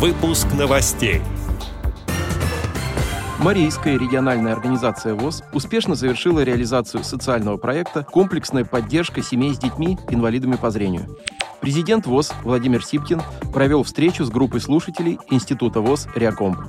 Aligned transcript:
Выпуск 0.00 0.46
новостей. 0.58 1.20
Марийская 3.38 3.98
региональная 3.98 4.54
организация 4.54 5.12
ВОЗ 5.12 5.42
успешно 5.52 5.94
завершила 5.94 6.42
реализацию 6.42 7.04
социального 7.04 7.58
проекта 7.58 8.06
«Комплексная 8.10 8.64
поддержка 8.64 9.22
семей 9.22 9.52
с 9.52 9.58
детьми, 9.58 9.98
инвалидами 10.08 10.56
по 10.56 10.70
зрению». 10.70 11.18
Президент 11.60 12.06
ВОЗ 12.06 12.32
Владимир 12.44 12.82
Сипкин 12.82 13.20
провел 13.52 13.82
встречу 13.82 14.24
с 14.24 14.30
группой 14.30 14.62
слушателей 14.62 15.18
Института 15.28 15.82
ВОЗ 15.82 16.08
«Реакомп». 16.14 16.60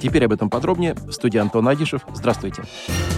Теперь 0.00 0.24
об 0.24 0.32
этом 0.32 0.48
подробнее. 0.48 0.96
Студия 1.10 1.42
Антон 1.42 1.68
Агишев. 1.68 2.00
Здравствуйте. 2.14 2.62
Здравствуйте. 2.86 3.17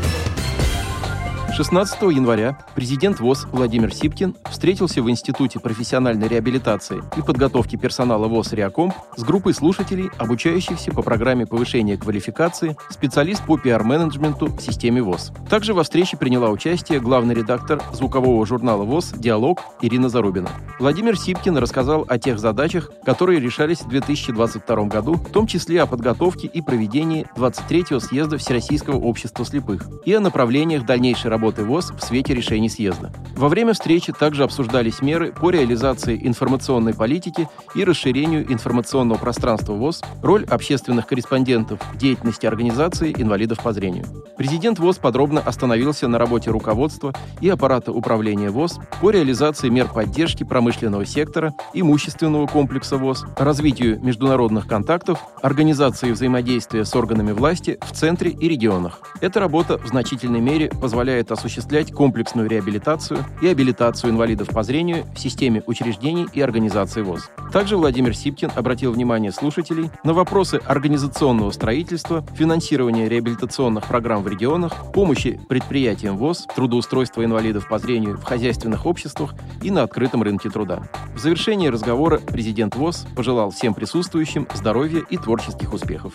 16 1.61 2.01
января 2.05 2.57
президент 2.75 3.21
ВОЗ 3.21 3.47
Владимир 3.53 3.93
Сипкин 3.93 4.35
встретился 4.51 5.03
в 5.03 5.11
Институте 5.11 5.61
профессиональной 5.61 6.27
реабилитации 6.27 7.03
и 7.19 7.21
подготовки 7.21 7.77
персонала 7.77 8.29
ВОЗ 8.29 8.55
«Реакомп» 8.55 8.95
с 9.15 9.23
группой 9.23 9.53
слушателей, 9.53 10.09
обучающихся 10.17 10.91
по 10.91 11.03
программе 11.03 11.45
повышения 11.47 11.99
квалификации 11.99 12.79
специалист 12.89 13.45
по 13.45 13.59
пиар-менеджменту 13.59 14.47
в 14.47 14.63
системе 14.63 15.03
ВОЗ. 15.03 15.33
Также 15.51 15.75
во 15.75 15.83
встрече 15.83 16.17
приняла 16.17 16.49
участие 16.49 16.99
главный 16.99 17.35
редактор 17.35 17.83
звукового 17.93 18.47
журнала 18.47 18.85
ВОЗ 18.85 19.13
«Диалог» 19.19 19.61
Ирина 19.83 20.09
Зарубина. 20.09 20.49
Владимир 20.79 21.19
Сипкин 21.19 21.59
рассказал 21.59 22.07
о 22.09 22.19
тех 22.19 22.39
задачах, 22.39 22.91
которые 23.05 23.39
решались 23.39 23.83
в 23.83 23.89
2022 23.89 24.85
году, 24.85 25.13
в 25.13 25.31
том 25.31 25.47
числе 25.47 25.83
о 25.83 25.87
подготовке 25.87 26.47
и 26.47 26.63
проведении 26.63 27.27
23-го 27.37 28.01
съезда 28.01 28.39
Всероссийского 28.39 28.97
общества 28.97 29.45
слепых 29.45 29.87
и 30.07 30.15
о 30.15 30.21
направлениях 30.21 30.87
дальнейшей 30.87 31.29
работы 31.29 31.50
работы 31.51 31.65
ВОЗ 31.65 31.93
в 31.99 32.05
свете 32.05 32.33
решений 32.33 32.69
съезда. 32.69 33.11
Во 33.35 33.49
время 33.49 33.73
встречи 33.73 34.13
также 34.13 34.45
обсуждались 34.45 35.03
меры 35.03 35.33
по 35.33 35.51
реализации 35.51 36.17
информационной 36.23 36.95
политики 36.95 37.49
и 37.75 37.83
расширению 37.83 38.53
информационного 38.53 39.19
пространства 39.19 39.73
ВОЗ, 39.73 40.01
роль 40.23 40.45
общественных 40.45 41.09
корреспондентов 41.09 41.81
в 41.93 41.97
деятельности 41.97 42.47
организации 42.47 43.13
инвалидов 43.17 43.59
по 43.65 43.73
зрению. 43.73 44.05
Президент 44.39 44.79
ВОЗ 44.79 44.99
подробно 44.99 45.41
остановился 45.41 46.07
на 46.07 46.19
работе 46.19 46.53
руководства 46.53 47.13
и 47.41 47.49
аппарата 47.49 47.91
управления 47.91 48.51
ВОЗ 48.51 48.79
по 49.01 49.11
реализации 49.11 49.71
мер 49.71 49.89
поддержки 49.89 50.45
промышленного 50.45 51.05
сектора, 51.05 51.53
имущественного 51.75 52.47
комплекса 52.47 52.97
ВОЗ, 52.97 53.25
развитию 53.37 53.99
международных 54.01 54.69
контактов, 54.69 55.19
организации 55.43 56.13
взаимодействия 56.13 56.85
с 56.85 56.95
органами 56.95 57.33
власти 57.33 57.79
в 57.81 57.93
центре 57.93 58.31
и 58.31 58.49
регионах. 58.49 59.01
Эта 59.21 59.41
работа 59.41 59.79
в 59.79 59.89
значительной 59.89 60.41
мере 60.41 60.69
позволяет 60.69 61.33
осуществлять 61.41 61.91
комплексную 61.91 62.49
реабилитацию 62.49 63.25
и 63.41 63.49
абилитацию 63.49 64.11
инвалидов 64.11 64.49
по 64.49 64.63
зрению 64.63 65.07
в 65.15 65.19
системе 65.19 65.63
учреждений 65.67 66.27
и 66.33 66.41
организаций 66.41 67.03
ВОЗ. 67.03 67.31
Также 67.53 67.77
Владимир 67.77 68.15
Сипкин 68.15 68.51
обратил 68.55 68.93
внимание 68.93 69.33
слушателей 69.33 69.91
на 70.05 70.13
вопросы 70.13 70.61
организационного 70.67 71.51
строительства, 71.51 72.25
финансирования 72.35 73.09
реабилитационных 73.09 73.87
программ 73.87 74.23
в 74.23 74.29
регионах, 74.29 74.93
помощи 74.93 75.41
предприятиям 75.49 76.19
ВОЗ, 76.19 76.47
трудоустройства 76.55 77.25
инвалидов 77.25 77.67
по 77.69 77.79
зрению 77.79 78.19
в 78.19 78.25
хозяйственных 78.25 78.85
обществах 78.85 79.35
и 79.63 79.71
на 79.71 79.83
открытом 79.83 80.23
рынке 80.23 80.51
труда. 80.51 80.83
В 81.15 81.19
завершении 81.19 81.69
разговора 81.69 82.19
президент 82.19 82.77
ВОЗ 82.77 83.07
пожелал 83.17 83.51
всем 83.51 83.73
присутствующим 83.73 84.47
здоровья 84.55 85.03
и 85.09 85.17
творческих 85.17 85.73
успехов. 85.73 86.15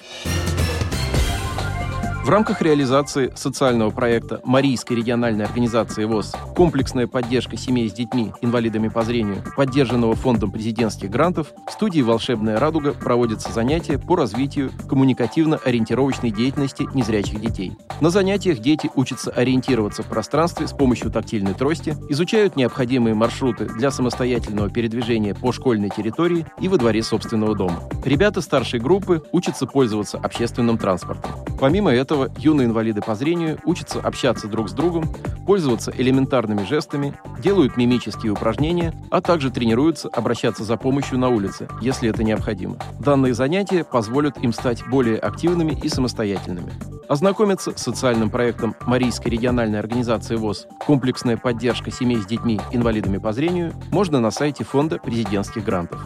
В 2.26 2.30
рамках 2.30 2.64
реализации 2.64 3.32
социального 3.36 3.92
проекта 3.92 4.42
Марийской 4.44 4.98
региональной 4.98 5.46
организации 5.46 6.06
ВОЗ 6.06 6.34
«Комплексная 6.56 7.06
поддержка 7.06 7.56
семей 7.56 7.88
с 7.88 7.94
детьми, 7.94 8.34
инвалидами 8.42 8.88
по 8.88 9.04
зрению», 9.04 9.44
поддержанного 9.56 10.16
Фондом 10.16 10.52
президентских 10.52 11.12
грантов, 11.12 11.54
в 11.68 11.72
студии 11.72 12.02
«Волшебная 12.02 12.60
радуга» 12.60 12.94
проводятся 12.94 13.52
занятия 13.52 14.00
по 14.00 14.16
развитию 14.16 14.72
коммуникативно-ориентировочной 14.90 16.32
деятельности 16.32 16.88
незрячих 16.96 17.40
детей. 17.40 17.74
На 18.02 18.10
занятиях 18.10 18.58
дети 18.58 18.90
учатся 18.96 19.30
ориентироваться 19.30 20.02
в 20.02 20.08
пространстве 20.08 20.68
с 20.68 20.72
помощью 20.72 21.12
тактильной 21.12 21.54
трости, 21.54 21.96
изучают 22.10 22.56
необходимые 22.56 23.14
маршруты 23.14 23.66
для 23.66 23.92
самостоятельного 23.92 24.72
передвижения 24.72 25.36
по 25.36 25.52
школьной 25.52 25.92
территории 25.92 26.48
и 26.60 26.70
во 26.70 26.78
дворе 26.80 27.04
собственного 27.04 27.56
дома. 27.56 27.84
Ребята 28.04 28.42
старшей 28.42 28.80
группы 28.80 29.22
учатся 29.32 29.68
пользоваться 29.68 30.18
общественным 30.18 30.80
транспортом. 30.80 31.32
Помимо 31.60 31.92
этого, 31.92 32.15
юные 32.38 32.68
инвалиды 32.68 33.02
по 33.02 33.16
зрению 33.16 33.60
учатся 33.66 34.00
общаться 34.00 34.48
друг 34.48 34.70
с 34.70 34.74
другом, 34.74 35.06
пользоваться 35.46 35.94
элементарными 35.96 36.64
жестами, 36.66 37.14
делают 37.40 37.78
мимические 37.78 38.32
упражнения, 38.32 38.94
а 39.12 39.22
также 39.22 39.52
тренируются 39.52 40.10
обращаться 40.10 40.64
за 40.64 40.78
помощью 40.78 41.20
на 41.20 41.30
улице, 41.30 41.68
если 41.82 42.10
это 42.10 42.24
необходимо. 42.24 42.78
Данные 43.00 43.34
занятия 43.34 43.84
позволят 43.84 44.38
им 44.44 44.54
стать 44.54 44.88
более 44.88 45.18
активными 45.18 45.78
и 45.84 45.90
самостоятельными. 45.90 46.72
Ознакомиться 47.08 47.72
с 47.78 47.82
социальным 47.82 48.30
проектом 48.30 48.76
Марийской 48.82 49.32
региональной 49.32 49.80
организации 49.80 50.36
ВОЗ 50.36 50.68
«Комплексная 50.86 51.38
поддержка 51.38 51.92
семей 51.92 52.18
с 52.18 52.26
детьми, 52.26 52.60
инвалидами 52.72 53.18
по 53.18 53.32
зрению» 53.32 53.74
можно 53.92 54.20
на 54.20 54.32
сайте 54.32 54.64
Фонда 54.64 54.98
президентских 54.98 55.64
грантов. 55.64 56.00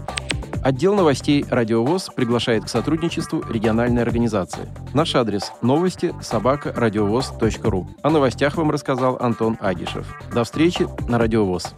Отдел 0.61 0.93
новостей 0.93 1.45
«Радиовоз» 1.49 2.09
приглашает 2.13 2.65
к 2.65 2.69
сотрудничеству 2.69 3.43
региональной 3.49 4.01
организации. 4.01 4.67
Наш 4.93 5.15
адрес– 5.15 5.53
новости 5.61 6.13
собака. 6.21 6.73
О 8.01 8.09
новостях 8.09 8.57
вам 8.57 8.69
рассказал 8.69 9.17
Антон 9.21 9.57
Агишев. 9.61 10.05
До 10.33 10.43
встречи 10.43 10.87
на 11.07 11.17
«Радиовоз». 11.17 11.73